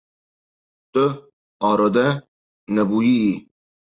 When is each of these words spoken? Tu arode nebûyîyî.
Tu 0.93 1.03
arode 1.69 2.05
nebûyîyî. 2.75 3.35